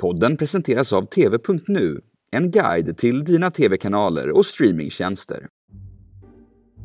Podden 0.00 0.36
presenteras 0.36 0.92
av 0.92 1.06
TV.nu, 1.06 2.00
en 2.30 2.50
guide 2.50 2.98
till 2.98 3.24
dina 3.24 3.50
tv-kanaler 3.50 4.30
och 4.30 4.46
streamingtjänster. 4.46 5.46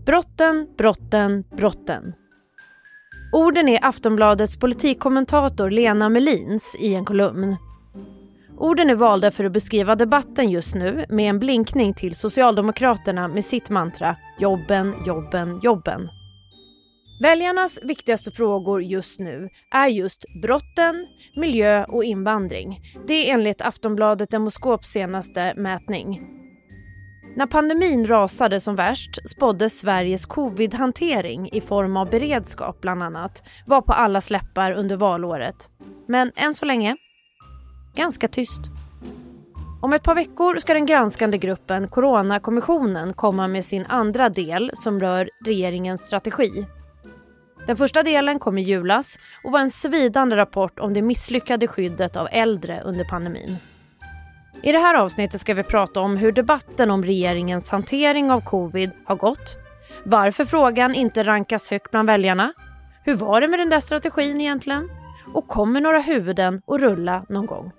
Brotten, 0.05 0.67
brotten, 0.77 1.43
brotten. 1.57 2.13
Orden 3.33 3.69
är 3.69 3.85
Aftonbladets 3.85 4.59
politikkommentator 4.59 5.69
Lena 5.69 6.09
Melins 6.09 6.75
i 6.79 6.93
en 6.93 7.05
kolumn. 7.05 7.55
Orden 8.57 8.89
är 8.89 8.95
valda 8.95 9.31
för 9.31 9.43
att 9.43 9.53
beskriva 9.53 9.95
debatten 9.95 10.49
just 10.49 10.75
nu 10.75 11.05
med 11.09 11.29
en 11.29 11.39
blinkning 11.39 11.93
till 11.93 12.15
Socialdemokraterna 12.15 13.27
med 13.27 13.45
sitt 13.45 13.69
mantra 13.69 14.15
jobben, 14.39 14.93
jobben, 15.05 15.59
jobben. 15.63 16.09
Väljarnas 17.19 17.79
viktigaste 17.83 18.31
frågor 18.31 18.83
just 18.83 19.19
nu 19.19 19.49
är 19.71 19.87
just 19.87 20.25
brotten, 20.41 21.07
miljö 21.35 21.85
och 21.85 22.03
invandring. 22.03 22.81
Det 23.07 23.13
är 23.13 23.33
enligt 23.33 23.61
Aftonbladet 23.61 24.31
Demoskops 24.31 24.87
senaste 24.87 25.53
mätning. 25.55 26.21
När 27.35 27.47
pandemin 27.47 28.07
rasade 28.07 28.59
som 28.59 28.75
värst 28.75 29.29
spådde 29.29 29.69
Sveriges 29.69 30.25
covidhantering 30.25 31.49
i 31.51 31.61
form 31.61 31.97
av 31.97 32.09
beredskap 32.09 32.81
bland 32.81 33.03
annat 33.03 33.43
var 33.65 33.81
på 33.81 33.93
alla 33.93 34.21
släppar 34.21 34.71
under 34.71 34.95
valåret. 34.95 35.71
Men 36.07 36.31
än 36.35 36.53
så 36.53 36.65
länge, 36.65 36.97
ganska 37.95 38.27
tyst. 38.27 38.61
Om 39.81 39.93
ett 39.93 40.03
par 40.03 40.15
veckor 40.15 40.57
ska 40.57 40.73
den 40.73 40.85
granskande 40.85 41.37
gruppen 41.37 41.87
Coronakommissionen 41.87 43.13
komma 43.13 43.47
med 43.47 43.65
sin 43.65 43.85
andra 43.89 44.29
del 44.29 44.71
som 44.73 44.99
rör 44.99 45.29
regeringens 45.45 46.01
strategi. 46.01 46.65
Den 47.69 47.77
första 47.77 48.03
delen 48.03 48.39
kom 48.39 48.57
i 48.57 48.61
julas 48.61 49.19
och 49.43 49.51
var 49.51 49.59
en 49.59 49.69
svidande 49.69 50.35
rapport 50.35 50.79
om 50.79 50.93
det 50.93 51.01
misslyckade 51.01 51.67
skyddet 51.67 52.15
av 52.15 52.27
äldre 52.31 52.81
under 52.81 53.05
pandemin. 53.05 53.57
I 54.63 54.71
det 54.71 54.79
här 54.79 54.95
avsnittet 54.95 55.41
ska 55.41 55.53
vi 55.53 55.63
prata 55.63 56.01
om 56.01 56.17
hur 56.17 56.31
debatten 56.31 56.91
om 56.91 57.03
regeringens 57.03 57.69
hantering 57.69 58.31
av 58.31 58.41
covid 58.41 58.91
har 59.05 59.15
gått, 59.15 59.57
varför 60.03 60.45
frågan 60.45 60.95
inte 60.95 61.23
rankas 61.23 61.69
högt 61.69 61.91
bland 61.91 62.07
väljarna, 62.07 62.53
hur 63.03 63.15
var 63.15 63.41
det 63.41 63.47
med 63.47 63.59
den 63.59 63.69
där 63.69 63.79
strategin 63.79 64.41
egentligen 64.41 64.89
och 65.33 65.47
kommer 65.47 65.81
några 65.81 65.99
huvuden 65.99 66.61
att 66.67 66.79
rulla 66.79 67.25
någon 67.29 67.45
gång? 67.45 67.71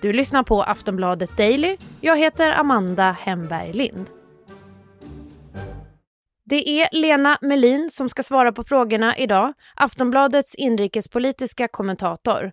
Du 0.00 0.12
lyssnar 0.12 0.42
på 0.42 0.62
Aftonbladet 0.62 1.36
Daily. 1.36 1.76
Jag 2.00 2.18
heter 2.18 2.50
Amanda 2.50 3.16
Hemberg 3.20 3.72
Lind. 3.72 4.17
Det 6.48 6.68
är 6.68 6.88
Lena 6.92 7.38
Melin 7.40 7.90
som 7.90 8.08
ska 8.08 8.22
svara 8.22 8.52
på 8.52 8.64
frågorna 8.64 9.16
idag, 9.16 9.52
Aftonbladets 9.76 10.54
inrikespolitiska 10.54 11.68
kommentator. 11.68 12.52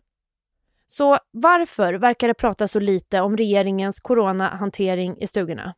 Så 0.85 1.17
varför 1.31 1.93
verkar 1.93 2.27
det 2.27 2.33
prata 2.33 2.67
så 2.67 2.79
lite 2.79 3.21
om 3.21 3.37
regeringens 3.37 3.99
coronahantering 3.99 5.17
i 5.21 5.27
stugorna? 5.27 5.73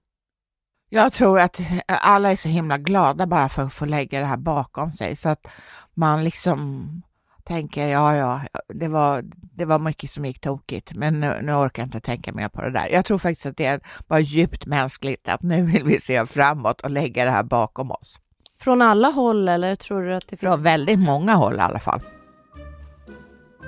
Jag 0.90 1.14
tror 1.14 1.40
att 1.40 1.60
alla 1.88 2.32
är 2.32 2.36
så 2.36 2.50
himla 2.50 2.78
glada 2.78 3.28
bara 3.28 3.50
för 3.50 3.64
att 3.64 3.74
få 3.74 3.86
lägga 3.86 4.20
det 4.20 4.26
här 4.26 4.38
bakom 4.38 4.92
sig 4.92 5.16
så 5.16 5.30
att 5.30 5.48
man 5.94 6.24
liksom 6.24 7.02
tänker 7.48 7.88
ja, 7.88 8.16
ja, 8.16 8.42
det 8.74 8.88
var, 8.88 9.24
det 9.32 9.66
var 9.66 9.80
mycket 9.80 10.10
som 10.10 10.26
gick 10.26 10.40
tokigt, 10.40 10.94
men 10.96 11.20
nu, 11.20 11.40
nu 11.42 11.52
orkar 11.54 11.82
jag 11.82 11.88
inte 11.88 12.00
tänka 12.00 12.34
mer 12.34 12.50
på 12.50 12.62
det 12.62 12.72
där. 12.72 12.88
Jag 12.92 13.06
tror 13.06 13.18
faktiskt 13.18 13.46
att 13.46 13.58
det 13.58 13.80
bara 14.08 14.20
djupt 14.20 14.66
mänskligt 14.66 15.28
att 15.28 15.42
nu 15.42 15.62
vill 15.62 15.84
vi 15.84 16.00
se 16.00 16.26
framåt 16.26 16.82
och 16.82 16.92
lägga 16.92 17.26
det 17.26 17.32
här 17.32 17.44
bakom 17.44 17.92
oss. 17.92 18.20
Från 18.60 18.82
alla 18.82 19.10
håll 19.10 19.50
eller 19.50 19.76
tror 19.76 20.02
du 20.02 20.16
att 20.16 20.28
det 20.28 20.38
finns? 20.38 20.40
Från 20.40 20.64
väldigt 20.64 21.00
många 21.00 21.34
håll 21.34 21.56
i 21.56 21.60
alla 21.60 21.80
fall. 21.80 22.02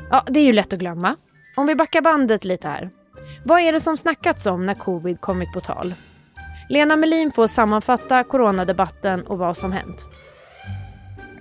Ja, 0.09 0.23
det 0.27 0.39
är 0.39 0.45
ju 0.45 0.53
lätt 0.53 0.73
att 0.73 0.79
glömma. 0.79 1.15
Om 1.57 1.67
vi 1.67 1.75
backar 1.75 2.01
bandet 2.01 2.45
lite 2.45 2.67
här. 2.67 2.89
Vad 3.45 3.61
är 3.61 3.71
det 3.71 3.79
som 3.79 3.97
snackats 3.97 4.45
om 4.45 4.65
när 4.65 4.73
covid 4.73 5.21
kommit 5.21 5.53
på 5.53 5.59
tal? 5.59 5.93
Lena 6.69 6.95
Melin 6.95 7.31
får 7.31 7.47
sammanfatta 7.47 8.23
coronadebatten 8.23 9.27
och 9.27 9.37
vad 9.37 9.57
som 9.57 9.71
hänt. 9.71 10.09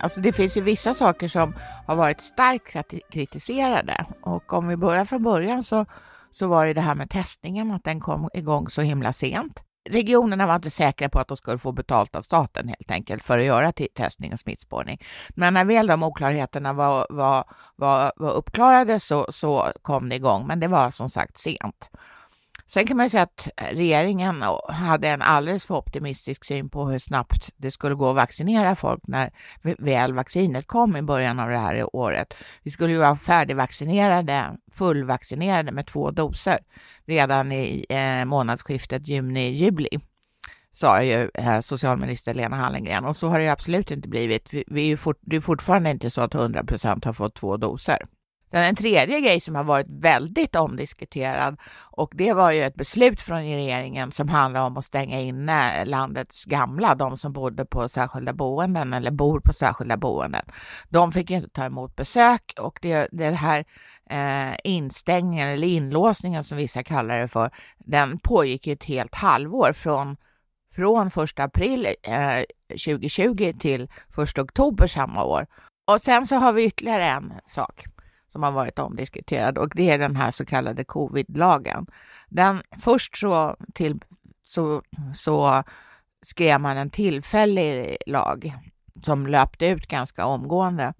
Alltså 0.00 0.20
det 0.20 0.32
finns 0.32 0.56
ju 0.56 0.60
vissa 0.60 0.94
saker 0.94 1.28
som 1.28 1.54
har 1.86 1.96
varit 1.96 2.20
starkt 2.20 2.94
kritiserade 3.12 4.06
och 4.22 4.52
om 4.52 4.68
vi 4.68 4.76
börjar 4.76 5.04
från 5.04 5.22
början 5.22 5.62
så, 5.62 5.84
så 6.30 6.48
var 6.48 6.66
det 6.66 6.74
det 6.74 6.80
här 6.80 6.94
med 6.94 7.10
testningen, 7.10 7.70
att 7.70 7.84
den 7.84 8.00
kom 8.00 8.28
igång 8.32 8.68
så 8.68 8.82
himla 8.82 9.12
sent. 9.12 9.62
Regionerna 9.90 10.46
var 10.46 10.54
inte 10.54 10.70
säkra 10.70 11.08
på 11.08 11.18
att 11.18 11.28
de 11.28 11.36
skulle 11.36 11.58
få 11.58 11.72
betalt 11.72 12.14
av 12.14 12.22
staten 12.22 12.68
helt 12.68 12.90
enkelt 12.90 13.24
för 13.24 13.38
att 13.38 13.44
göra 13.44 13.72
testning 13.94 14.32
och 14.32 14.40
smittspårning. 14.40 15.00
Men 15.28 15.54
när 15.54 15.64
väl 15.64 15.86
de 15.86 16.02
oklarheterna 16.02 16.72
var, 16.72 17.06
var, 17.10 17.44
var, 17.76 18.12
var 18.16 18.30
uppklarade 18.30 19.00
så, 19.00 19.26
så 19.32 19.66
kom 19.82 20.08
det 20.08 20.14
igång, 20.16 20.46
men 20.46 20.60
det 20.60 20.68
var 20.68 20.90
som 20.90 21.10
sagt 21.10 21.38
sent. 21.38 21.90
Sen 22.68 22.86
kan 22.86 22.96
man 22.96 23.06
ju 23.06 23.10
säga 23.10 23.22
att 23.22 23.48
eh, 23.56 23.76
regeringen 23.76 24.42
hade 24.68 25.08
en 25.08 25.22
alldeles 25.22 25.66
för 25.66 25.74
optimistisk 25.74 26.44
syn 26.44 26.68
på 26.68 26.88
hur 26.88 26.98
snabbt 26.98 27.50
det 27.56 27.70
skulle 27.70 27.94
gå 27.94 28.10
att 28.10 28.16
vaccinera 28.16 28.76
folk 28.76 29.00
när 29.06 29.30
väl 29.78 30.12
vaccinet 30.12 30.66
kom 30.66 30.96
i 30.96 31.02
början 31.02 31.40
av 31.40 31.50
det 31.50 31.58
här 31.58 31.96
året. 31.96 32.34
Vi 32.62 32.70
skulle 32.70 32.92
ju 32.92 32.98
vara 32.98 33.16
färdigvaccinerade, 33.16 34.56
fullvaccinerade 34.72 35.72
med 35.72 35.86
två 35.86 36.10
doser 36.10 36.58
redan 37.06 37.52
i 37.52 37.86
eh, 37.88 38.24
månadsskiftet 38.24 39.08
juni-juli 39.08 40.00
sa 40.72 41.02
ju 41.02 41.30
eh, 41.34 41.60
socialminister 41.60 42.34
Lena 42.34 42.56
Hallengren 42.56 43.04
och 43.04 43.16
så 43.16 43.28
har 43.28 43.38
det 43.38 43.48
absolut 43.48 43.90
inte 43.90 44.08
blivit. 44.08 44.54
Vi, 44.54 44.64
vi 44.66 44.92
är 44.92 44.96
fort, 44.96 45.18
det 45.20 45.36
är 45.36 45.40
fortfarande 45.40 45.90
inte 45.90 46.10
så 46.10 46.20
att 46.20 46.34
100 46.34 46.64
procent 46.64 47.04
har 47.04 47.12
fått 47.12 47.34
två 47.34 47.56
doser. 47.56 48.06
Sen 48.50 48.64
en 48.64 48.76
tredje 48.76 49.20
grej 49.20 49.40
som 49.40 49.54
har 49.54 49.64
varit 49.64 49.86
väldigt 49.88 50.56
omdiskuterad 50.56 51.56
och 51.80 52.12
det 52.14 52.32
var 52.32 52.52
ju 52.52 52.62
ett 52.62 52.74
beslut 52.74 53.20
från 53.20 53.38
regeringen 53.42 54.12
som 54.12 54.28
handlar 54.28 54.66
om 54.66 54.76
att 54.76 54.84
stänga 54.84 55.20
inne 55.20 55.84
landets 55.84 56.44
gamla, 56.44 56.94
de 56.94 57.16
som 57.16 57.32
bodde 57.32 57.64
på 57.64 57.88
särskilda 57.88 58.32
boenden 58.32 58.92
eller 58.92 59.10
bor 59.10 59.40
på 59.40 59.52
särskilda 59.52 59.96
boenden. 59.96 60.44
De 60.88 61.12
fick 61.12 61.30
inte 61.30 61.48
ta 61.48 61.64
emot 61.64 61.96
besök 61.96 62.54
och 62.60 62.78
det, 62.82 63.08
det 63.12 63.30
här 63.30 63.64
eh, 64.10 64.56
instängningen 64.64 65.48
eller 65.48 65.68
inlåsningen 65.68 66.44
som 66.44 66.58
vissa 66.58 66.82
kallar 66.82 67.20
det 67.20 67.28
för, 67.28 67.50
den 67.78 68.18
pågick 68.18 68.66
ju 68.66 68.72
ett 68.72 68.84
helt 68.84 69.14
halvår 69.14 69.72
från 69.72 70.16
från 70.74 71.06
1 71.06 71.40
april 71.40 71.88
eh, 72.02 72.42
2020 72.68 73.52
till 73.58 73.88
1 74.22 74.38
oktober 74.38 74.86
samma 74.86 75.24
år. 75.24 75.46
Och 75.86 76.00
sen 76.00 76.26
så 76.26 76.36
har 76.36 76.52
vi 76.52 76.64
ytterligare 76.64 77.04
en 77.04 77.32
sak 77.46 77.84
som 78.28 78.42
har 78.42 78.52
varit 78.52 78.78
omdiskuterad 78.78 79.58
och 79.58 79.72
det 79.74 79.90
är 79.90 79.98
den 79.98 80.16
här 80.16 80.30
så 80.30 80.44
kallade 80.44 80.84
covid-lagen. 80.84 81.86
Den, 82.28 82.62
först 82.82 83.18
så, 83.18 83.56
till, 83.74 84.00
så, 84.44 84.82
så 85.14 85.62
skrev 86.22 86.60
man 86.60 86.76
en 86.76 86.90
tillfällig 86.90 87.96
lag 88.06 88.54
som 89.02 89.26
löpte 89.26 89.66
ut 89.66 89.86
ganska 89.86 90.26
omgående. 90.26 90.94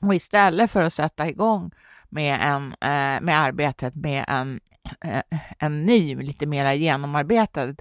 Och 0.00 0.14
istället 0.14 0.70
för 0.70 0.82
att 0.82 0.92
sätta 0.92 1.28
igång 1.28 1.70
med, 2.08 2.38
en, 2.42 2.66
eh, 2.66 3.20
med 3.20 3.40
arbetet 3.40 3.94
med 3.94 4.24
en, 4.28 4.60
eh, 5.04 5.40
en 5.58 5.86
ny, 5.86 6.16
lite 6.16 6.46
mer 6.46 6.72
genomarbetad 6.72 7.74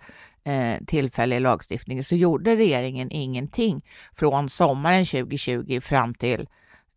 eh, 0.44 0.86
tillfällig 0.88 1.41
lagstiftning 1.41 2.03
så 2.03 2.16
gjorde 2.16 2.56
regeringen 2.56 3.12
ingenting 3.12 3.86
från 4.14 4.50
sommaren 4.50 5.06
2020 5.06 5.80
fram 5.81 6.14
till 6.14 6.47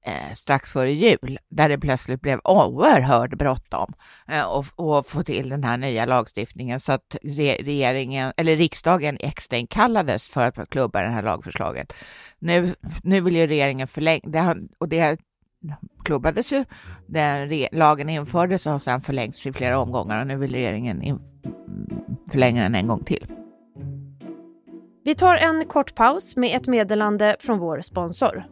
eh, 0.07 0.35
strax 0.35 0.73
före 0.73 0.93
jul, 0.93 1.39
där 1.49 1.69
det 1.69 1.79
plötsligt 1.79 2.21
blev 2.21 2.41
oerhört 2.45 3.31
bråttom 3.31 3.93
eh, 4.29 4.45
och, 4.45 4.65
och 4.77 5.07
få 5.07 5.23
till 5.23 5.49
den 5.49 5.65
här 5.65 5.77
nya 5.77 6.07
lagstiftningen 6.07 6.81
så 6.81 6.93
att 6.93 7.17
re, 7.23 7.57
regeringen, 7.61 8.33
eller 8.37 8.57
riksdagen 8.57 9.17
extrainkallades 9.21 10.31
för 10.31 10.45
att 10.45 10.71
klubba 10.71 11.03
det 11.03 11.09
här 11.09 11.23
lagförslaget. 11.23 11.93
Nu, 12.39 12.75
nu 13.03 13.21
vill 13.21 13.37
ju 13.37 13.47
regeringen 13.47 13.89
förlänga, 13.89 14.57
och 14.79 14.89
det 14.89 15.21
klubbades 16.05 16.53
ju, 16.53 16.65
den 17.07 17.67
lagen 17.73 18.09
infördes 18.09 18.67
och 18.67 18.73
har 18.73 18.79
sedan 18.79 19.01
förlängts 19.01 19.47
i 19.47 19.53
flera 19.53 19.79
omgångar 19.79 20.21
och 20.21 20.27
nu 20.27 20.37
vill 20.37 20.53
regeringen 20.53 21.21
förlänga 22.31 22.63
den 22.63 22.75
en 22.75 22.87
gång 22.87 23.05
till. 23.05 23.27
Vi 25.05 25.15
tar 25.15 25.37
en 25.37 25.65
kort 25.65 25.95
paus 25.95 26.37
med 26.37 26.57
ett 26.57 26.67
meddelande 26.67 27.37
från 27.41 27.59
vår 27.59 27.81
sponsor. 27.81 28.45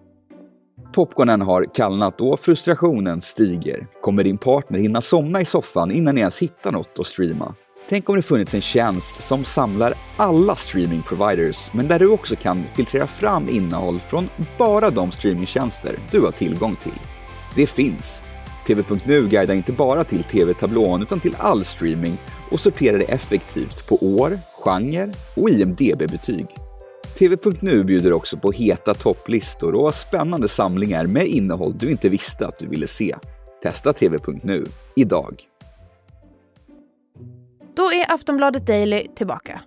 Popcornen 0.92 1.40
har 1.40 1.74
kallnat 1.74 2.20
och 2.20 2.40
frustrationen 2.40 3.20
stiger. 3.20 3.86
Kommer 4.00 4.24
din 4.24 4.38
partner 4.38 4.78
hinna 4.78 5.00
somna 5.00 5.40
i 5.40 5.44
soffan 5.44 5.90
innan 5.90 6.14
ni 6.14 6.20
ens 6.20 6.38
hittar 6.38 6.72
något 6.72 6.98
att 6.98 7.06
streama? 7.06 7.54
Tänk 7.88 8.08
om 8.08 8.16
det 8.16 8.22
funnits 8.22 8.54
en 8.54 8.60
tjänst 8.60 9.22
som 9.22 9.44
samlar 9.44 9.94
alla 10.16 10.56
streamingproviders, 10.56 11.70
men 11.72 11.88
där 11.88 11.98
du 11.98 12.08
också 12.08 12.36
kan 12.36 12.64
filtrera 12.74 13.06
fram 13.06 13.48
innehåll 13.48 14.00
från 14.00 14.28
bara 14.58 14.90
de 14.90 15.12
streamingtjänster 15.12 15.96
du 16.10 16.20
har 16.20 16.30
tillgång 16.30 16.76
till. 16.76 17.00
Det 17.54 17.66
finns. 17.66 18.22
TV.nu 18.66 19.28
guidar 19.28 19.54
inte 19.54 19.72
bara 19.72 20.04
till 20.04 20.24
TV-tablån 20.24 21.02
utan 21.02 21.20
till 21.20 21.36
all 21.38 21.64
streaming 21.64 22.18
och 22.50 22.60
sorterar 22.60 22.98
det 22.98 23.04
effektivt 23.04 23.88
på 23.88 23.98
år, 24.02 24.38
genre 24.64 25.12
och 25.34 25.50
IMDB-betyg. 25.50 26.46
TV.nu 27.20 27.84
bjuder 27.84 28.12
också 28.12 28.36
på 28.36 28.52
heta 28.52 28.94
topplistor 28.94 29.74
och 29.74 29.94
spännande 29.94 30.48
samlingar 30.48 31.06
med 31.06 31.26
innehåll 31.26 31.78
du 31.78 31.90
inte 31.90 32.08
visste 32.08 32.46
att 32.46 32.58
du 32.58 32.68
ville 32.68 32.86
se. 32.86 33.16
Testa 33.62 33.92
TV.nu 33.92 34.66
idag. 34.96 35.42
Då 37.76 37.82
är 37.82 38.14
Aftonbladet 38.14 38.66
Daily 38.66 39.06
tillbaka. 39.16 39.60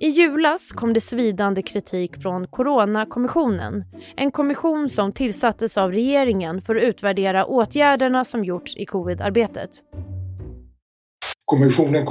I 0.00 0.08
julas 0.08 0.72
kom 0.72 0.92
det 0.92 1.00
svidande 1.00 1.62
kritik 1.62 2.22
från 2.22 2.46
Coronakommissionen. 2.46 3.84
En 4.16 4.30
kommission 4.30 4.88
som 4.88 5.12
tillsattes 5.12 5.78
av 5.78 5.92
regeringen 5.92 6.62
för 6.62 6.76
att 6.76 6.82
utvärdera 6.82 7.44
åtgärderna 7.44 8.24
som 8.24 8.44
gjorts 8.44 8.76
i 8.76 8.86
covid-arbetet. 8.86 9.70
Kommissionen 11.50 12.06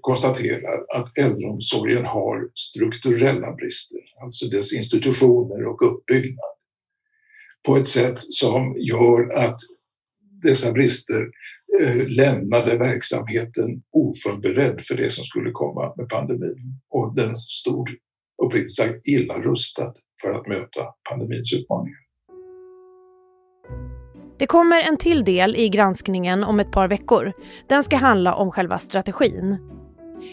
konstaterar 0.00 0.84
att 0.96 1.18
äldreomsorgen 1.18 2.04
har 2.04 2.50
strukturella 2.54 3.52
brister, 3.52 4.00
alltså 4.22 4.46
dess 4.46 4.72
institutioner 4.72 5.66
och 5.66 5.92
uppbyggnad, 5.92 6.54
på 7.66 7.76
ett 7.76 7.88
sätt 7.88 8.14
som 8.18 8.76
gör 8.78 9.32
att 9.32 9.56
dessa 10.42 10.72
brister 10.72 11.30
eh, 11.80 12.06
lämnade 12.08 12.78
verksamheten 12.78 13.82
oförberedd 13.92 14.80
för 14.80 14.96
det 14.96 15.10
som 15.10 15.24
skulle 15.24 15.50
komma 15.50 15.94
med 15.96 16.08
pandemin. 16.08 16.74
Och 16.90 17.14
den 17.16 17.36
stod 17.36 17.88
uppriktigt 18.44 18.76
sagt 18.76 19.08
illa 19.08 19.38
rustad 19.38 19.94
för 20.22 20.30
att 20.30 20.46
möta 20.46 20.80
pandemins 21.10 21.52
utmaningar. 21.52 22.02
Det 24.38 24.46
kommer 24.46 24.88
en 24.88 24.96
till 24.96 25.24
del 25.24 25.56
i 25.56 25.68
granskningen 25.68 26.44
om 26.44 26.60
ett 26.60 26.70
par 26.70 26.88
veckor. 26.88 27.32
Den 27.68 27.82
ska 27.82 27.96
handla 27.96 28.34
om 28.34 28.50
själva 28.50 28.78
strategin. 28.78 29.58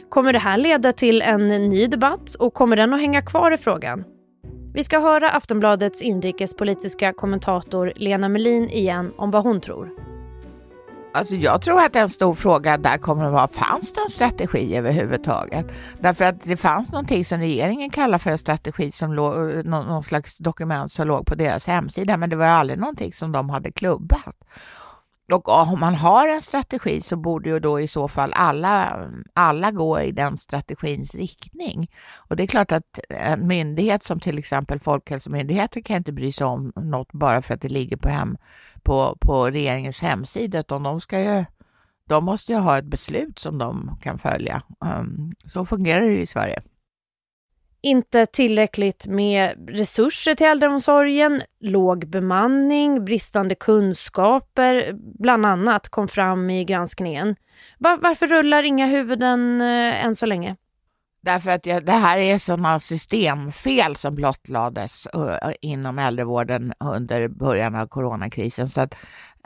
Kommer 0.10 0.34
det 0.34 0.40
här 0.40 0.58
leda 0.58 0.94
till 0.94 1.22
en 1.22 1.48
ny 1.48 1.88
debatt 1.88 2.36
och 2.40 2.54
kommer 2.54 2.76
den 2.76 2.94
att 2.94 3.00
hänga 3.00 3.22
kvar 3.22 3.52
i 3.52 3.58
frågan? 3.58 4.04
Vi 4.74 4.84
ska 4.84 5.00
höra 5.00 5.30
Aftonbladets 5.30 6.02
inrikespolitiska 6.02 7.14
kommentator 7.14 7.94
Lena 7.96 8.30
Melin 8.30 8.70
igen 8.70 9.12
om 9.18 9.32
vad 9.32 9.44
hon 9.44 9.62
tror. 9.62 9.90
Alltså 11.12 11.36
jag 11.36 11.62
tror 11.62 11.82
att 11.82 11.96
en 11.96 12.10
stor 12.10 12.34
fråga 12.34 12.78
där 12.78 12.98
kommer 12.98 13.26
att 13.26 13.32
vara, 13.32 13.48
fanns 13.48 13.94
det 13.94 14.02
en 14.02 14.10
strategi 14.10 14.76
överhuvudtaget? 14.76 15.66
Därför 16.00 16.26
att 16.26 16.44
det 16.44 16.58
fanns 16.58 16.92
någonting 16.92 17.26
som 17.26 17.40
regeringen 17.40 17.90
kallar 17.90 18.18
för 18.18 18.32
en 18.32 18.38
strategi, 18.38 18.92
som 18.92 19.14
låg, 19.14 19.66
någon, 19.66 20.04
slags 20.04 20.38
dokument 20.38 20.92
som 20.92 21.08
låg 21.08 21.26
på 21.26 21.36
deras 21.36 21.68
hemsida, 21.68 22.18
men 22.18 22.30
det 22.30 22.36
var 22.36 22.46
aldrig 22.46 22.80
någonting 22.80 23.14
som 23.14 23.32
de 23.32 23.50
hade 23.50 23.72
klubbat. 23.72 24.36
Och 25.32 25.50
om 25.50 25.80
man 25.80 25.96
har 25.96 26.28
en 26.28 26.42
strategi 26.42 27.02
så 27.02 27.16
borde 27.16 27.50
ju 27.50 27.60
då 27.60 27.80
i 27.80 27.88
så 27.88 28.08
fall 28.08 28.34
alla, 28.34 29.04
alla 29.34 29.72
gå 29.72 30.02
i 30.02 30.12
den 30.12 30.38
strategins 30.38 31.16
riktning. 31.16 31.92
Och 32.16 32.36
det 32.36 32.44
är 32.44 32.48
klart 32.48 32.72
att 32.72 33.00
en 33.10 33.48
myndighet 33.48 34.04
som 34.04 34.20
till 34.20 34.38
exempel 34.38 34.80
Folkhälsomyndigheten 34.80 35.84
kan 35.84 35.98
inte 35.98 36.12
bry 36.12 36.32
sig 36.32 36.48
om 36.48 36.74
något 36.76 37.12
bara 37.12 37.42
för 37.42 37.54
att 37.54 37.62
det 37.62 37.70
ligger 37.70 37.98
på, 37.98 38.10
hem, 38.10 38.38
på, 38.84 39.18
på 39.22 39.52
regeringens 39.52 40.00
hemsida, 40.00 40.60
utan 40.60 40.84
de 40.84 41.02
ska 41.02 41.22
ju 41.22 41.46
de 42.08 42.26
måste 42.26 42.52
ju 42.52 42.58
ha 42.58 42.78
ett 42.78 42.86
beslut 42.86 43.40
som 43.40 43.58
de 43.58 43.98
kan 44.02 44.18
följa. 44.20 44.62
Um, 44.86 45.34
så 45.46 45.66
fungerar 45.66 46.02
det 46.02 46.22
i 46.22 46.26
Sverige 46.26 46.62
inte 47.82 48.26
tillräckligt 48.26 49.08
med 49.08 49.70
resurser 49.70 50.36
till 50.36 50.48
äldreomsorgen, 50.48 51.42
låg 51.60 52.08
bemanning, 52.08 53.06
bristande 53.06 53.56
kunskaper 53.56 54.92
bland 54.94 55.46
annat 55.46 55.90
kom 55.90 56.08
fram 56.08 56.50
i 56.50 56.66
granskningen. 56.66 57.36
Varför 57.78 58.28
rullar 58.28 58.64
inga 58.64 58.86
huvuden 58.86 59.62
eh, 59.62 60.06
än 60.06 60.16
så 60.16 60.26
länge? 60.26 60.56
Därför 61.22 61.52
att 61.52 61.64
det 61.64 61.92
här 61.92 62.18
är 62.18 62.38
sådana 62.38 62.80
systemfel 62.80 63.96
som 63.96 64.16
blottlades 64.16 65.08
uh, 65.16 65.52
inom 65.62 66.00
äldrevården 66.00 66.74
under 66.80 67.28
början 67.28 67.76
av 67.76 67.88
coronakrisen. 67.88 68.70
Så 68.70 68.82
att, 68.82 68.96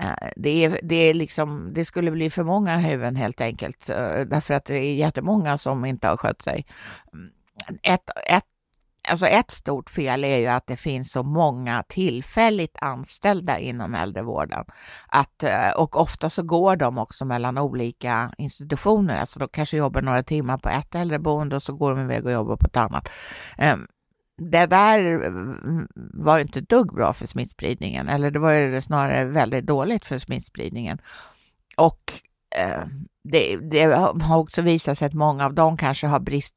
uh, 0.04 0.30
det, 0.36 0.66
är, 0.66 0.80
det, 0.84 0.96
är 0.96 1.14
liksom, 1.14 1.74
det 1.74 1.86
skulle 1.86 2.12
bli 2.12 2.30
för 2.30 2.44
många 2.44 2.78
huvuden 2.78 3.16
helt 3.16 3.42
enkelt, 3.42 3.90
uh, 3.90 3.96
därför 4.28 4.54
att 4.54 4.66
det 4.66 4.78
är 4.78 4.96
jättemånga 4.96 5.58
som 5.58 5.86
inte 5.86 6.08
har 6.08 6.18
skött 6.18 6.42
sig. 6.42 6.66
Mm, 7.14 7.30
ett, 7.84 8.10
ett, 8.30 8.46
alltså 9.08 9.28
ett 9.28 9.52
stort 9.52 9.90
fel 9.90 10.24
är 10.24 10.38
ju 10.38 10.48
att 10.48 10.68
det 10.68 10.78
finns 10.78 11.12
så 11.12 11.24
många 11.24 11.84
tillfälligt 11.90 12.78
anställda 12.82 13.60
inom 13.60 13.96
äldrevården. 13.96 14.66
Att, 15.08 15.44
eh, 15.44 15.70
och 15.76 16.02
ofta 16.02 16.30
så 16.30 16.44
går 16.44 16.76
de 16.76 16.98
också 16.98 17.26
mellan 17.26 17.58
olika 17.58 18.34
institutioner, 18.38 19.20
alltså 19.20 19.40
de 19.40 19.50
kanske 19.50 19.78
jobbar 19.78 20.02
några 20.02 20.24
timmar 20.24 20.58
på 20.58 20.70
ett 20.70 20.96
äldreboende 20.96 21.56
och 21.56 21.64
så 21.64 21.74
går 21.74 21.96
de 21.96 22.02
iväg 22.02 22.26
och 22.26 22.32
jobbar 22.32 22.56
på 22.56 22.68
ett 22.68 22.78
annat. 22.78 23.10
Ehm, 23.58 23.88
det 24.38 24.66
där 24.66 25.26
eh, 25.26 25.32
var 26.14 26.40
inte 26.40 26.60
ett 26.60 26.70
dugg 26.70 26.94
bra 26.94 27.14
för 27.14 27.28
smittspridningen, 27.28 28.08
eller 28.10 28.32
det 28.32 28.40
var 28.40 28.52
ju 28.52 28.82
snarare 28.82 29.26
väldigt 29.26 29.66
dåligt 29.66 30.06
för 30.06 30.18
smittspridningen. 30.18 31.02
Och 31.78 32.14
eh, 32.56 32.84
det, 33.24 33.58
det, 33.58 33.84
har 34.22 34.38
också 34.38 34.62
visat 34.62 34.98
sig 34.98 35.06
att 35.06 35.14
många 35.14 35.46
av 35.46 35.54
dem 35.54 35.78
kanske 35.78 36.08
har 36.08 36.20
brist, 36.20 36.56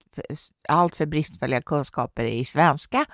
allt 0.68 0.96
för 0.96 1.06
bristfälliga 1.06 1.62
kunskaper 1.62 2.24
i 2.24 2.44
svenska 2.44 3.04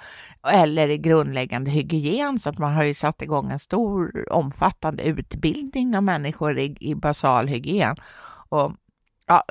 eller 0.48 0.88
i 0.88 0.98
grundläggande 0.98 1.70
hygien, 1.70 2.38
så 2.38 2.50
att 2.50 2.58
man 2.58 2.72
har 2.72 2.84
ju 2.84 2.94
satt 2.94 3.22
igång 3.22 3.50
en 3.50 3.58
stor 3.58 4.32
omfattande 4.32 5.02
utbildning 5.02 5.96
av 5.96 6.02
människor 6.02 6.58
i, 6.58 6.76
i 6.80 6.94
basal 6.94 7.48
hygien. 7.48 7.96
Och, 8.48 8.72
ja, 9.26 9.44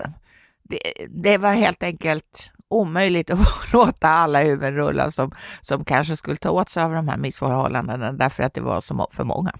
det, 0.64 0.80
det 1.10 1.38
var 1.38 1.54
helt 1.54 1.84
enkelt 1.84 2.52
omöjligt 2.68 3.30
att 3.30 3.40
låta 3.74 4.08
alla 4.08 4.42
huvuden 4.42 4.76
rulla 4.76 5.12
som, 5.12 5.32
som 5.62 5.86
kanske 5.86 6.18
skulle 6.18 6.38
ta 6.38 6.50
åt 6.50 6.70
sig 6.70 6.84
av 6.84 6.92
de 6.92 7.08
här 7.08 7.18
missförhållandena 7.18 8.12
därför 8.12 8.44
att 8.44 8.54
det 8.54 8.62
var 8.62 8.82
så 8.82 9.08
för 9.12 9.24
många. 9.24 9.52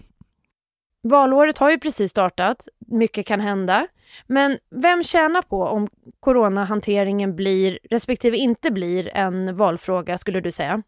Valåret 1.02 1.58
har 1.58 1.70
ju 1.70 1.78
precis 1.78 2.10
startat, 2.10 2.68
mycket 2.86 3.26
kan 3.26 3.40
hända. 3.40 3.86
Men 4.26 4.58
vem 4.70 5.04
tjänar 5.04 5.42
på 5.42 5.62
om 5.62 5.88
coronahanteringen 6.20 7.36
blir, 7.36 7.78
respektive 7.90 8.36
inte 8.36 8.70
blir, 8.70 9.10
en 9.14 9.56
valfråga 9.56 10.18
skulle 10.18 10.40
du 10.40 10.52
säga? 10.52 10.82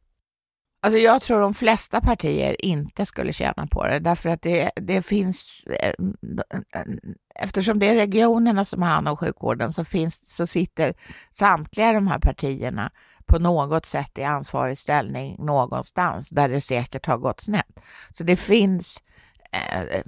Alltså 0.83 0.99
jag 0.99 1.23
tror 1.23 1.41
de 1.41 1.55
flesta 1.55 2.01
partier 2.01 2.65
inte 2.65 3.07
skulle 3.07 3.33
tjäna 3.33 3.67
på 3.67 3.85
det, 3.85 3.99
därför 3.99 4.29
att 4.29 4.43
det, 4.43 4.71
det 4.77 5.03
finns, 5.03 5.67
eh, 5.67 5.95
eftersom 7.35 7.79
det 7.79 7.89
är 7.89 7.95
regionerna 7.95 8.65
som 8.65 8.83
har 8.83 8.89
hand 8.89 9.09
om 9.09 9.17
sjukvården, 9.17 9.73
så, 9.73 9.85
finns, 9.85 10.37
så 10.37 10.47
sitter 10.47 10.95
samtliga 11.33 11.93
de 11.93 12.07
här 12.07 12.19
partierna 12.19 12.91
på 13.27 13.39
något 13.39 13.87
sätt 13.87 14.19
i 14.19 14.23
ansvarig 14.23 14.79
ställning 14.79 15.37
någonstans 15.39 16.31
där 16.31 16.49
det 16.49 16.61
säkert 16.61 17.07
har 17.07 17.19
gått 17.19 17.41
snett. 17.41 17.81
Så 18.13 18.25
det 18.25 18.37
finns 18.37 18.99
Eh, 18.99 19.14
Eh, 19.55 19.81
eh, 19.81 20.03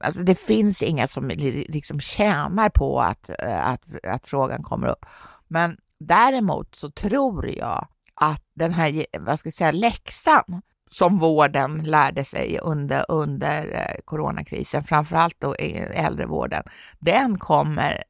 alltså 0.00 0.22
det 0.22 0.34
finns 0.34 0.82
inga 0.82 1.06
som 1.06 1.28
liksom 1.68 2.00
tjänar 2.00 2.68
på 2.68 3.00
att, 3.00 3.30
eh, 3.42 3.66
att, 3.66 3.82
att 4.02 4.28
frågan 4.28 4.62
kommer 4.62 4.88
upp. 4.88 5.06
Men 5.48 5.76
däremot 6.00 6.74
så 6.74 6.90
tror 6.90 7.48
jag 7.48 7.88
att 8.14 8.42
den 8.54 8.72
här 8.72 9.06
vad 9.18 9.38
ska 9.38 9.46
jag 9.46 9.54
säga, 9.54 9.72
läxan 9.72 10.62
som 10.90 11.18
vården 11.18 11.84
lärde 11.84 12.24
sig 12.24 12.58
under, 12.62 13.04
under 13.08 13.96
coronakrisen, 14.04 14.84
framförallt 14.84 15.36
då 15.38 15.54
äldrevården, 15.54 16.62
den 16.98 17.38
kommer 17.38 18.04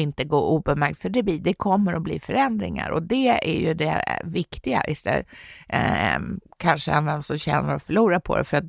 inte 0.00 0.24
gå 0.24 0.48
obemärkt 0.48 0.98
för 0.98 1.08
det, 1.08 1.54
kommer 1.54 1.92
att 1.92 2.02
bli 2.02 2.20
förändringar 2.20 2.90
och 2.90 3.02
det 3.02 3.28
är 3.28 3.60
ju 3.60 3.74
det 3.74 4.04
viktiga 4.24 4.82
istället. 4.88 5.26
Eh, 5.68 6.18
kanske 6.56 6.92
än 6.92 7.06
vem 7.06 7.22
som 7.22 7.38
tjänar 7.38 7.74
och 7.74 7.82
förlorar 7.82 8.18
på 8.18 8.36
det, 8.36 8.44
för 8.44 8.56
att, 8.56 8.64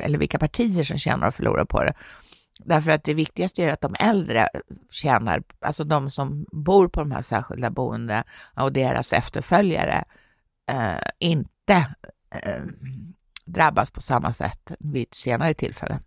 eller 0.00 0.18
vilka 0.18 0.38
partier 0.38 0.84
som 0.84 0.98
tjänar 0.98 1.28
och 1.28 1.34
förlorar 1.34 1.64
på 1.64 1.84
det. 1.84 1.94
Därför 2.64 2.90
att 2.90 3.04
det 3.04 3.14
viktigaste 3.14 3.62
är 3.64 3.72
att 3.72 3.80
de 3.80 3.94
äldre 3.98 4.48
tjänar, 4.90 5.42
alltså 5.60 5.84
de 5.84 6.10
som 6.10 6.46
bor 6.52 6.88
på 6.88 7.00
de 7.00 7.12
här 7.12 7.22
särskilda 7.22 7.70
boendena 7.70 8.24
och 8.56 8.72
deras 8.72 9.12
efterföljare 9.12 10.04
eh, 10.70 11.00
inte 11.18 11.86
eh, 12.34 12.62
drabbas 13.44 13.90
på 13.90 14.00
samma 14.00 14.32
sätt 14.32 14.72
vid 14.78 15.02
ett 15.02 15.14
senare 15.14 15.54
tillfälle. 15.54 16.00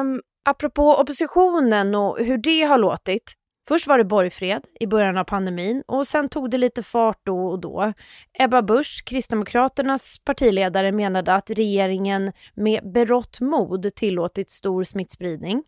Um, 0.00 0.22
Apropå 0.44 0.94
oppositionen 0.94 1.94
och 1.94 2.18
hur 2.18 2.38
det 2.38 2.62
har 2.62 2.78
låtit. 2.78 3.32
Först 3.68 3.86
var 3.86 3.98
det 3.98 4.04
borgfred 4.04 4.66
i 4.80 4.86
början 4.86 5.16
av 5.16 5.24
pandemin 5.24 5.82
och 5.86 6.06
sen 6.06 6.28
tog 6.28 6.50
det 6.50 6.58
lite 6.58 6.82
fart 6.82 7.20
då 7.22 7.46
och 7.46 7.60
då. 7.60 7.92
Ebba 8.38 8.62
Busch, 8.62 9.02
Kristdemokraternas 9.06 10.18
partiledare, 10.24 10.92
menade 10.92 11.34
att 11.34 11.50
regeringen 11.50 12.32
med 12.54 12.92
berått 12.92 13.40
mod 13.40 13.94
tillåtit 13.94 14.50
stor 14.50 14.84
smittspridning. 14.84 15.62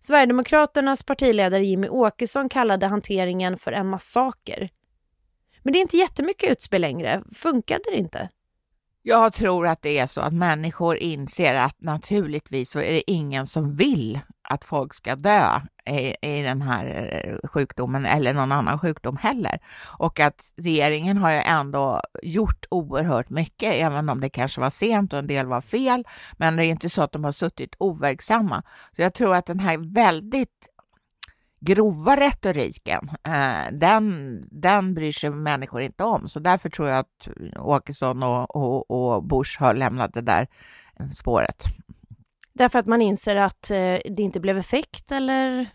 Sverigedemokraternas 0.00 1.02
partiledare 1.02 1.64
Jimmy 1.64 1.88
Åkesson 1.88 2.48
kallade 2.48 2.86
hanteringen 2.86 3.56
för 3.56 3.72
en 3.72 3.88
massaker. 3.88 4.70
Men 5.62 5.72
det 5.72 5.78
är 5.78 5.80
inte 5.82 5.96
jättemycket 5.96 6.50
utspel 6.50 6.80
längre. 6.80 7.22
Funkade 7.34 7.82
det 7.90 7.96
inte? 7.96 8.28
Jag 9.04 9.32
tror 9.32 9.66
att 9.66 9.82
det 9.82 9.98
är 9.98 10.06
så 10.06 10.20
att 10.20 10.32
människor 10.32 10.96
inser 10.96 11.54
att 11.54 11.80
naturligtvis 11.80 12.70
så 12.70 12.78
är 12.78 12.92
det 12.92 13.10
ingen 13.10 13.46
som 13.46 13.74
vill 13.76 14.20
att 14.48 14.64
folk 14.64 14.94
ska 14.94 15.16
dö 15.16 15.60
i, 15.86 16.14
i 16.22 16.42
den 16.42 16.62
här 16.62 17.12
eh, 17.42 17.48
sjukdomen 17.48 18.06
eller 18.06 18.34
någon 18.34 18.52
annan 18.52 18.78
sjukdom 18.78 19.16
heller. 19.16 19.58
Och 19.98 20.20
att 20.20 20.52
regeringen 20.56 21.18
har 21.18 21.30
ju 21.30 21.38
ändå 21.38 22.02
gjort 22.22 22.66
oerhört 22.70 23.30
mycket, 23.30 23.74
även 23.74 24.08
om 24.08 24.20
det 24.20 24.30
kanske 24.30 24.60
var 24.60 24.70
sent 24.70 25.12
och 25.12 25.18
en 25.18 25.26
del 25.26 25.46
var 25.46 25.60
fel. 25.60 26.04
Men 26.36 26.56
det 26.56 26.66
är 26.66 26.68
inte 26.68 26.90
så 26.90 27.02
att 27.02 27.12
de 27.12 27.24
har 27.24 27.32
suttit 27.32 27.74
overksamma. 27.78 28.62
Så 28.96 29.02
jag 29.02 29.14
tror 29.14 29.34
att 29.34 29.46
den 29.46 29.60
här 29.60 29.94
väldigt 29.94 30.68
grova 31.64 32.16
retoriken, 32.16 33.10
eh, 33.26 33.72
den, 33.72 34.38
den 34.50 34.94
bryr 34.94 35.12
sig 35.12 35.30
människor 35.30 35.80
inte 35.80 36.04
om. 36.04 36.28
Så 36.28 36.40
därför 36.40 36.70
tror 36.70 36.88
jag 36.88 36.98
att 36.98 37.28
Åkesson 37.56 38.22
och, 38.22 38.56
och, 38.56 38.90
och 38.90 39.24
Bush 39.24 39.60
har 39.60 39.74
lämnat 39.74 40.14
det 40.14 40.20
där 40.20 40.46
spåret. 41.14 41.64
Därför 42.52 42.78
att 42.78 42.86
man 42.86 43.02
inser 43.02 43.36
att 43.36 43.70
eh, 43.70 43.98
det 44.04 44.18
inte 44.18 44.40
blev 44.40 44.58
effekt 44.58 45.12
eller? 45.12 45.66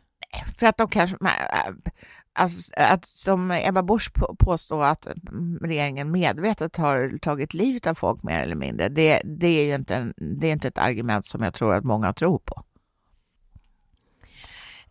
För 0.60 0.68
att 0.68 0.78
de 0.78 0.88
kanske, 0.90 1.18
alltså, 2.34 2.72
att 2.78 3.08
som 3.08 3.52
Ebba 3.52 3.84
Busch 3.84 4.12
påstår 4.40 4.84
att 4.84 5.08
regeringen 5.62 6.12
medvetet 6.12 6.78
har 6.78 7.18
tagit 7.18 7.54
livet 7.54 7.88
av 7.88 7.94
folk 7.94 8.24
mer 8.24 8.40
eller 8.40 8.56
mindre, 8.56 8.90
det, 8.90 9.22
det 9.26 9.48
är 9.48 9.66
ju 9.66 9.76
inte, 9.76 9.96
en, 9.96 10.14
det 10.18 10.48
är 10.48 10.52
inte 10.52 10.68
ett 10.68 10.78
argument 10.78 11.26
som 11.26 11.44
jag 11.44 11.54
tror 11.54 11.74
att 11.74 11.84
många 11.84 12.14
tror 12.14 12.40
på. 12.40 12.64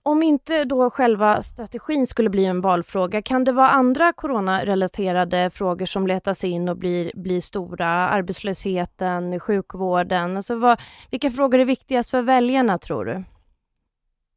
Om 0.07 0.23
inte 0.23 0.65
då 0.65 0.91
själva 0.91 1.43
strategin 1.43 2.07
skulle 2.07 2.31
bli 2.31 2.45
en 2.45 2.61
valfråga, 2.61 3.23
kan 3.23 3.45
det 3.45 3.53
vara 3.53 3.69
andra 3.69 4.13
coronarelaterade 4.13 5.51
frågor 5.51 5.87
som 5.87 6.07
letas 6.07 6.45
in 6.45 6.69
och 6.69 6.77
blir, 6.77 7.13
blir 7.15 7.41
stora? 7.41 7.89
Arbetslösheten, 7.89 9.41
sjukvården, 9.41 10.37
alltså 10.37 10.55
vad, 10.55 10.81
vilka 11.11 11.31
frågor 11.31 11.59
är 11.59 11.65
viktigast 11.65 12.11
för 12.11 12.23
väljarna 12.23 12.79
tror 12.79 13.05
du? 13.05 13.25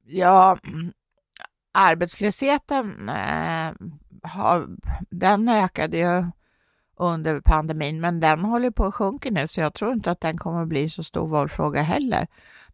Ja, 0.06 0.58
arbetslösheten, 1.74 3.10
eh, 3.10 3.72
har, 4.24 4.68
den 5.10 5.50
ökade 5.50 5.98
ju 5.98 6.24
under 6.98 7.42
pandemin, 7.42 8.02
men 8.02 8.20
den 8.20 8.40
håller 8.40 8.72
på 8.72 8.86
att 8.86 8.96
sjunka 8.96 9.32
nu, 9.32 9.48
så 9.48 9.62
jag 9.62 9.74
tror 9.74 9.94
inte 9.94 10.12
att 10.12 10.22
den 10.22 10.38
kommer 10.38 10.62
att 10.62 10.68
bli 10.68 10.90
så 10.90 11.04
stor 11.04 11.28
valfråga 11.28 11.82
heller. 11.82 12.28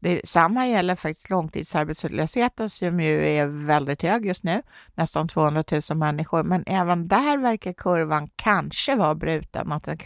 Detsamma 0.06 0.68
gäller 0.68 0.96
faktiskt 0.96 1.30
långtidsarbetslösheten 1.30 2.70
som 2.70 3.00
ju 3.00 3.28
är 3.28 3.48
väldigt 3.48 4.02
hög 4.02 4.26
just 4.26 4.44
nu, 4.44 4.62
nästan 4.96 5.28
200 5.28 5.64
000 5.90 5.98
människor, 5.98 6.44
men 6.44 6.64
även 6.68 7.08
där 7.08 7.38
verkar 7.38 7.74
kurvan 7.74 8.30
kanske 8.36 8.96
vara 8.96 9.16
bruten, 9.16 9.72
att 9.72 9.84
det, 9.84 9.98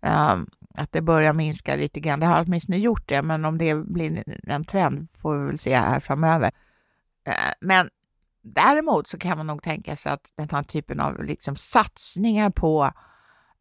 um, 0.00 0.46
att 0.74 0.92
det 0.92 1.02
börjar 1.02 1.32
minska 1.32 1.76
lite 1.76 2.00
grann. 2.00 2.20
Det 2.20 2.26
har 2.26 2.44
åtminstone 2.46 2.78
gjort 2.78 3.08
det, 3.08 3.22
men 3.22 3.44
om 3.44 3.58
det 3.58 3.74
blir 3.74 4.24
en 4.46 4.64
trend 4.64 5.08
får 5.12 5.38
vi 5.38 5.46
väl 5.46 5.58
se 5.58 5.76
här 5.76 6.00
framöver. 6.00 6.50
Uh, 7.28 7.52
men 7.60 7.90
däremot 8.42 9.08
så 9.08 9.18
kan 9.18 9.38
man 9.38 9.46
nog 9.46 9.62
tänka 9.62 9.96
sig 9.96 10.12
att 10.12 10.32
den 10.36 10.48
här 10.52 10.62
typen 10.62 11.00
av 11.00 11.24
liksom 11.24 11.56
satsningar 11.56 12.50
på, 12.50 12.84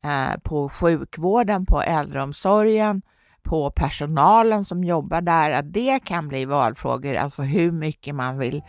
uh, 0.06 0.38
på 0.44 0.70
sjukvården, 0.70 1.66
på 1.66 1.82
äldreomsorgen, 1.82 3.02
på 3.44 3.72
personalen 3.72 4.66
som 4.66 4.84
jobbar 4.84 5.22
där, 5.22 5.52
att 5.52 5.74
det 5.74 6.00
kan 6.04 6.28
bli 6.28 6.46
valfrågor, 6.46 7.16
alltså 7.16 7.42
hur 7.42 7.72
mycket 7.72 8.16
man 8.16 8.38
vill 8.38 8.62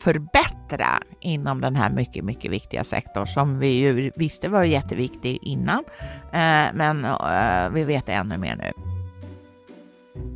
förbättra 0.00 1.02
inom 1.20 1.60
den 1.60 1.76
här 1.76 1.90
mycket, 1.90 2.24
mycket 2.24 2.50
viktiga 2.50 2.84
sektorn 2.84 3.26
som 3.26 3.58
vi 3.58 3.68
ju 3.68 4.10
visste 4.16 4.48
var 4.48 4.64
jätteviktig 4.64 5.38
innan, 5.42 5.84
eh, 6.32 6.66
men 6.74 7.04
eh, 7.04 7.70
vi 7.72 7.84
vet 7.84 8.08
ännu 8.08 8.38
mer 8.38 8.56
nu. 8.56 8.72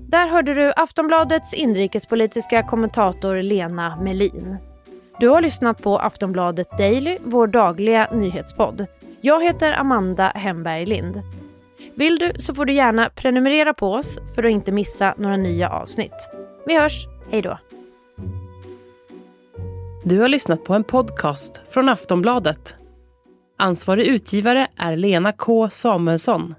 Där 0.09 0.29
hörde 0.29 0.55
du 0.55 0.73
Aftonbladets 0.77 1.55
inrikespolitiska 1.55 2.63
kommentator 2.63 3.43
Lena 3.43 3.97
Melin. 3.97 4.57
Du 5.21 5.29
har 5.29 5.41
lyssnat 5.41 5.83
på 5.83 5.99
Aftonbladet 5.99 6.79
Daily, 6.79 7.19
vår 7.25 7.47
dagliga 7.47 8.09
nyhetspodd. 8.13 8.87
Jag 9.21 9.45
heter 9.45 9.81
Amanda 9.81 10.33
Hemberg 10.35 10.87
Lind. 10.87 11.23
Vill 11.99 12.17
du 12.17 12.33
så 12.39 12.55
får 12.55 12.65
du 12.65 12.73
gärna 12.73 13.11
prenumerera 13.11 13.75
på 13.75 13.93
oss 13.93 14.19
för 14.35 14.45
att 14.45 14.51
inte 14.51 14.73
missa 14.73 15.15
några 15.19 15.37
nya 15.37 15.71
avsnitt. 15.71 16.31
Vi 16.67 16.79
hörs, 16.79 17.07
hej 17.31 17.43
då! 17.43 17.59
Du 20.05 20.21
har 20.21 20.29
lyssnat 20.29 20.65
på 20.65 20.75
en 20.75 20.85
podcast 20.85 21.61
från 21.69 21.89
Aftonbladet. 21.89 22.75
Ansvarig 23.59 24.07
utgivare 24.07 24.67
är 24.77 24.97
Lena 24.97 25.33
K 25.33 25.71
Samuelsson. 25.71 26.55